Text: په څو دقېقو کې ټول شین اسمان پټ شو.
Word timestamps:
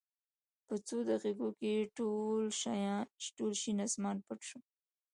په 0.67 0.75
څو 0.87 0.97
دقېقو 1.09 1.49
کې 1.59 1.73
ټول 3.41 3.53
شین 3.61 3.77
اسمان 3.87 4.17
پټ 4.27 4.39
شو. 4.49 4.59